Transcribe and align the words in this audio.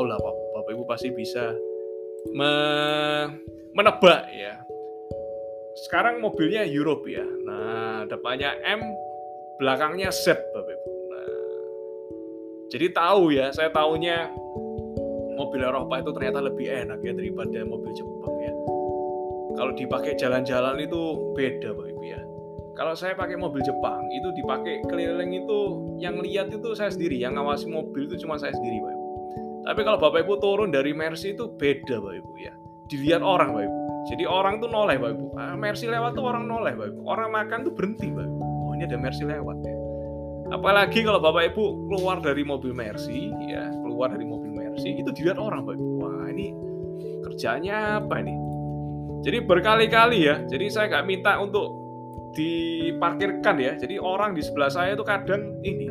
tahu 0.00 0.08
lah 0.08 0.16
Bapak, 0.16 0.72
Ibu 0.72 0.88
pasti 0.88 1.12
bisa 1.12 1.52
me 2.32 2.52
menebak 3.76 4.32
ya. 4.32 4.56
Sekarang 5.84 6.24
mobilnya 6.24 6.64
Europe 6.64 7.04
ya. 7.04 7.24
Nah, 7.44 8.08
depannya 8.08 8.56
M, 8.64 8.80
belakangnya 9.60 10.08
Z 10.08 10.40
Bapak 10.56 10.72
Ibu. 10.72 10.88
Nah, 11.12 11.60
jadi 12.72 12.86
tahu 12.96 13.36
ya, 13.36 13.52
saya 13.52 13.68
tahunya 13.68 14.32
mobil 15.36 15.60
Eropa 15.60 16.00
itu 16.00 16.10
ternyata 16.16 16.40
lebih 16.40 16.64
enak 16.64 17.04
ya 17.04 17.12
daripada 17.12 17.60
mobil 17.68 17.92
Jepang 17.92 18.34
ya. 18.40 18.54
Kalau 19.60 19.72
dipakai 19.76 20.16
jalan-jalan 20.16 20.80
itu 20.80 21.00
beda 21.36 21.76
Bapak 21.76 21.92
Ibu 21.92 22.04
ya. 22.08 22.20
Kalau 22.72 22.96
saya 22.96 23.12
pakai 23.12 23.36
mobil 23.36 23.60
Jepang 23.60 24.08
itu 24.08 24.32
dipakai 24.32 24.80
keliling 24.88 25.44
itu 25.44 25.60
yang 26.00 26.16
lihat 26.24 26.48
itu 26.48 26.72
saya 26.72 26.88
sendiri, 26.88 27.20
yang 27.20 27.36
ngawasi 27.36 27.68
mobil 27.68 28.08
itu 28.08 28.16
cuma 28.24 28.40
saya 28.40 28.56
sendiri 28.56 28.80
Bapak 28.80 28.96
Ibu. 28.96 28.99
Tapi 29.70 29.86
kalau 29.86 30.02
Bapak 30.02 30.26
Ibu 30.26 30.34
turun 30.42 30.74
dari 30.74 30.90
Mercy 30.90 31.30
itu 31.38 31.46
beda 31.54 32.02
Bapak 32.02 32.18
Ibu 32.18 32.32
ya. 32.42 32.50
Dilihat 32.90 33.22
orang 33.22 33.54
Bapak 33.54 33.70
Ibu. 33.70 33.78
Jadi 34.10 34.24
orang 34.26 34.58
tuh 34.58 34.66
noleh 34.66 34.98
Bapak 34.98 35.14
Ibu. 35.14 35.26
Ah, 35.38 35.54
Mercy 35.54 35.86
lewat 35.86 36.18
tuh 36.18 36.26
orang 36.26 36.42
noleh 36.50 36.74
Bapak 36.74 36.90
Ibu. 36.90 37.00
Orang 37.06 37.30
makan 37.30 37.58
tuh 37.62 37.72
berhenti 37.78 38.10
Bapak 38.10 38.26
Ibu. 38.26 38.42
Oh 38.42 38.74
ini 38.74 38.82
ada 38.90 38.98
Mercy 38.98 39.22
lewat 39.22 39.56
ya. 39.62 39.76
Apalagi 40.50 41.06
kalau 41.06 41.22
Bapak 41.22 41.54
Ibu 41.54 41.86
keluar 41.86 42.18
dari 42.18 42.42
mobil 42.42 42.74
Mercy 42.74 43.30
ya, 43.46 43.70
keluar 43.86 44.10
dari 44.10 44.26
mobil 44.26 44.50
Mercy 44.50 44.98
itu 44.98 45.10
dilihat 45.14 45.38
orang 45.38 45.62
Bapak 45.62 45.78
Ibu. 45.78 45.86
Wah 46.02 46.26
ini 46.34 46.50
kerjanya 47.30 48.02
apa 48.02 48.26
ini? 48.26 48.34
Jadi 49.22 49.38
berkali-kali 49.46 50.18
ya. 50.26 50.42
Jadi 50.50 50.66
saya 50.66 50.90
nggak 50.90 51.06
minta 51.06 51.38
untuk 51.38 51.78
diparkirkan 52.34 53.54
ya. 53.62 53.78
Jadi 53.78 54.02
orang 54.02 54.34
di 54.34 54.42
sebelah 54.42 54.66
saya 54.66 54.98
itu 54.98 55.06
kadang 55.06 55.62
ini, 55.62 55.86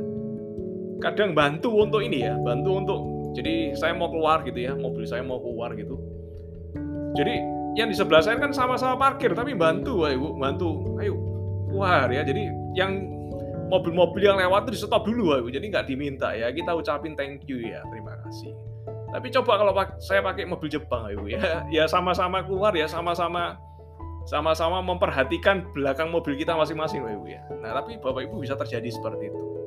kadang 0.99 1.31
bantu 1.31 1.79
untuk 1.79 2.03
ini 2.03 2.27
ya, 2.27 2.35
bantu 2.43 2.71
untuk. 2.75 3.18
Jadi 3.37 3.77
saya 3.77 3.93
mau 3.93 4.09
keluar 4.09 4.41
gitu 4.45 4.57
ya, 4.57 4.73
mobil 4.73 5.05
saya 5.05 5.21
mau 5.21 5.37
keluar 5.37 5.73
gitu. 5.77 5.99
Jadi 7.17 7.35
yang 7.77 7.87
di 7.89 7.95
sebelah 7.95 8.21
saya 8.25 8.37
kan 8.41 8.49
sama-sama 8.53 8.97
parkir 8.97 9.33
tapi 9.37 9.53
bantu, 9.53 10.05
Pak 10.05 10.11
Ibu, 10.17 10.27
bantu. 10.37 10.69
Ayo 10.97 11.13
keluar 11.69 12.09
ya. 12.09 12.25
Jadi 12.25 12.49
yang 12.73 12.91
mobil-mobil 13.69 14.25
yang 14.25 14.41
lewat 14.41 14.65
itu 14.67 14.71
di 14.75 14.79
stop 14.81 15.05
dulu, 15.05 15.33
Pak 15.33 15.37
Ibu. 15.45 15.49
Jadi 15.53 15.65
nggak 15.69 15.85
diminta 15.85 16.33
ya. 16.33 16.49
Kita 16.49 16.73
ucapin 16.73 17.13
thank 17.13 17.45
you 17.45 17.61
ya, 17.61 17.85
terima 17.93 18.17
kasih. 18.25 18.51
Tapi 19.09 19.27
coba 19.33 19.57
kalau 19.57 19.73
saya 19.97 20.21
pakai 20.21 20.45
mobil 20.45 20.69
Jepang, 20.69 21.09
Ibu 21.09 21.25
ya, 21.29 21.41
ya 21.81 21.83
sama-sama 21.89 22.45
keluar 22.45 22.73
ya, 22.77 22.85
sama-sama 22.85 23.57
sama-sama 24.29 24.85
memperhatikan 24.85 25.65
belakang 25.73 26.13
mobil 26.13 26.37
kita 26.37 26.53
masing-masing, 26.53 27.01
Ibu 27.01 27.25
ya. 27.25 27.41
Nah, 27.61 27.73
tapi 27.81 27.97
Bapak 27.97 28.29
Ibu 28.29 28.41
bisa 28.41 28.53
terjadi 28.53 28.89
seperti 28.93 29.33
itu. 29.33 29.58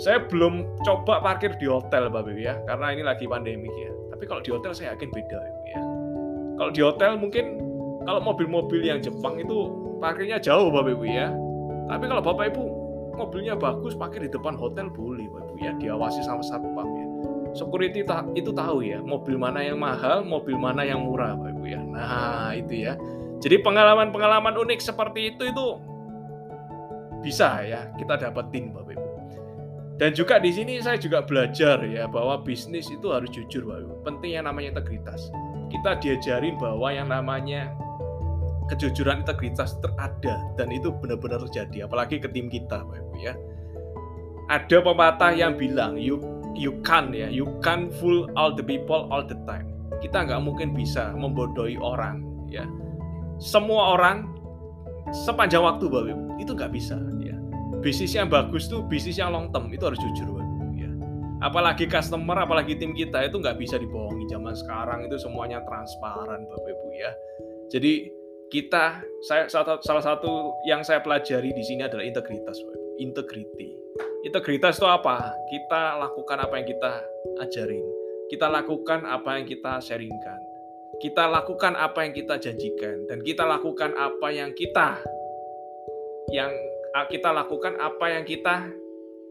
Saya 0.00 0.24
belum 0.24 0.80
coba 0.80 1.20
parkir 1.20 1.52
di 1.60 1.68
hotel, 1.68 2.08
Bapak 2.08 2.32
Ibu 2.32 2.40
ya, 2.40 2.56
karena 2.64 2.86
ini 2.96 3.02
lagi 3.04 3.28
pandemi 3.28 3.68
ya. 3.68 3.92
Tapi 4.16 4.24
kalau 4.24 4.40
di 4.40 4.50
hotel 4.50 4.72
saya 4.72 4.96
yakin 4.96 5.12
beda, 5.12 5.40
ya. 5.68 5.80
Kalau 6.56 6.70
di 6.72 6.80
hotel 6.80 7.20
mungkin 7.20 7.44
kalau 8.08 8.20
mobil-mobil 8.24 8.80
yang 8.80 9.04
Jepang 9.04 9.36
itu 9.36 9.68
parkirnya 10.00 10.40
jauh, 10.40 10.72
Bapak 10.72 10.96
Ibu 10.96 11.04
ya. 11.04 11.28
Tapi 11.92 12.04
kalau 12.08 12.22
Bapak 12.24 12.56
Ibu 12.56 12.62
mobilnya 13.20 13.52
bagus, 13.52 13.92
parkir 13.92 14.24
di 14.24 14.32
depan 14.32 14.56
hotel 14.56 14.88
boleh, 14.88 15.28
Bapak 15.28 15.52
Ibu 15.52 15.58
ya, 15.60 15.72
diawasi 15.76 16.24
sama 16.24 16.40
satpam 16.40 16.88
ya 16.96 17.10
security 17.54 18.06
ta 18.06 18.22
itu 18.38 18.54
tahu 18.54 18.86
ya 18.86 19.02
mobil 19.02 19.34
mana 19.34 19.62
yang 19.62 19.78
mahal, 19.78 20.22
mobil 20.22 20.54
mana 20.54 20.86
yang 20.86 21.02
murah, 21.02 21.34
Bapak 21.34 21.50
Ibu 21.58 21.64
ya. 21.66 21.80
Nah, 21.82 22.50
itu 22.54 22.86
ya. 22.86 22.94
Jadi 23.40 23.56
pengalaman-pengalaman 23.64 24.54
unik 24.54 24.80
seperti 24.84 25.34
itu 25.34 25.48
itu 25.48 25.66
bisa 27.20 27.60
ya 27.66 27.90
kita 27.98 28.16
dapetin 28.16 28.72
Bapak 28.72 28.94
Ibu. 28.96 29.09
Dan 30.00 30.16
juga 30.16 30.40
di 30.40 30.48
sini 30.48 30.80
saya 30.80 30.96
juga 30.96 31.20
belajar 31.20 31.84
ya 31.84 32.08
bahwa 32.08 32.40
bisnis 32.40 32.88
itu 32.88 33.12
harus 33.12 33.28
jujur 33.36 33.68
Ibu. 33.68 34.00
Penting 34.00 34.32
yang 34.32 34.48
namanya 34.48 34.80
integritas. 34.80 35.28
Kita 35.68 36.00
diajarin 36.00 36.56
bahwa 36.56 36.88
yang 36.88 37.12
namanya 37.12 37.68
kejujuran 38.72 39.20
integritas 39.28 39.76
terada 39.84 40.40
dan 40.56 40.72
itu 40.72 40.88
benar-benar 40.88 41.44
terjadi 41.44 41.84
apalagi 41.84 42.16
ke 42.16 42.32
tim 42.32 42.48
kita 42.48 42.80
Ibu 42.80 43.12
ya. 43.20 43.36
Ada 44.48 44.80
pepatah 44.80 45.36
yang 45.36 45.60
bilang 45.60 46.00
you 46.00 46.16
you 46.56 46.80
can 46.80 47.12
ya, 47.12 47.28
you 47.28 47.44
can 47.60 47.92
fool 48.00 48.24
all 48.40 48.56
the 48.56 48.64
people 48.64 49.04
all 49.12 49.20
the 49.20 49.36
time. 49.44 49.68
Kita 50.00 50.24
nggak 50.24 50.40
mungkin 50.40 50.72
bisa 50.72 51.12
membodohi 51.12 51.76
orang 51.76 52.24
ya. 52.48 52.64
Semua 53.36 54.00
orang 54.00 54.32
sepanjang 55.12 55.60
waktu 55.60 55.92
Ibu 55.92 56.40
itu 56.40 56.56
nggak 56.56 56.72
bisa 56.72 56.96
ya. 57.20 57.29
Bisnis 57.80 58.12
yang 58.12 58.28
bagus 58.28 58.68
tuh 58.68 58.84
bisnis 58.84 59.16
yang 59.16 59.32
long 59.32 59.48
term 59.48 59.72
itu 59.72 59.80
harus 59.88 59.96
jujur 59.96 60.28
Ibu 60.28 60.68
ya. 60.76 60.90
Apalagi 61.40 61.88
customer, 61.88 62.36
apalagi 62.36 62.76
tim 62.76 62.92
kita 62.92 63.24
itu 63.24 63.40
nggak 63.40 63.56
bisa 63.56 63.80
dibohongi 63.80 64.28
zaman 64.28 64.52
sekarang 64.52 65.08
itu 65.08 65.16
semuanya 65.16 65.64
transparan 65.64 66.44
Bapak 66.44 66.70
Ibu 66.76 66.86
ya. 66.92 67.12
Jadi 67.72 68.12
kita 68.52 69.00
saya 69.24 69.48
salah 69.48 70.04
satu 70.04 70.52
yang 70.68 70.84
saya 70.84 71.00
pelajari 71.00 71.56
di 71.56 71.64
sini 71.64 71.88
adalah 71.88 72.04
integritas 72.04 72.60
Bapak 72.60 72.76
Ibu. 72.76 72.88
Integrity 73.00 73.80
Integritas 74.20 74.76
itu 74.76 74.84
apa? 74.84 75.32
Kita 75.48 75.96
lakukan 75.96 76.44
apa 76.44 76.60
yang 76.60 76.68
kita 76.68 76.92
ajarin. 77.40 77.84
Kita 78.28 78.52
lakukan 78.52 79.08
apa 79.08 79.40
yang 79.40 79.48
kita 79.48 79.80
sharingkan. 79.80 80.40
Kita 81.00 81.24
lakukan 81.24 81.72
apa 81.72 82.04
yang 82.04 82.12
kita 82.12 82.36
janjikan 82.36 83.08
dan 83.08 83.24
kita 83.24 83.48
lakukan 83.48 83.96
apa 83.96 84.28
yang 84.28 84.52
kita 84.52 85.00
yang 86.28 86.52
kita 87.10 87.30
lakukan 87.30 87.78
apa 87.78 88.18
yang 88.18 88.24
kita 88.26 88.70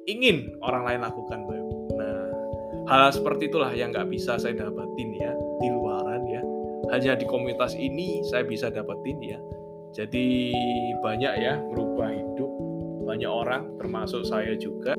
ingin 0.08 0.56
orang 0.64 0.84
lain 0.88 1.02
lakukan, 1.03 1.40
Nah, 2.00 2.25
hal 2.88 3.12
seperti 3.12 3.52
itulah 3.52 3.75
yang 3.75 3.92
nggak 3.92 4.08
bisa 4.08 4.40
saya 4.40 4.56
dapetin 4.56 5.09
ya 5.14 5.31
di 5.59 5.68
luaran 5.70 6.24
ya. 6.25 6.42
Hanya 6.90 7.14
di 7.20 7.28
komunitas 7.28 7.75
ini 7.75 8.24
saya 8.25 8.47
bisa 8.47 8.72
dapetin 8.72 9.20
ya. 9.22 9.40
Jadi 9.94 10.53
banyak 11.03 11.34
ya 11.42 11.59
merubah 11.59 12.14
hidup 12.14 12.52
banyak 13.09 13.30
orang 13.30 13.74
termasuk 13.81 14.22
saya 14.22 14.53
juga 14.53 14.94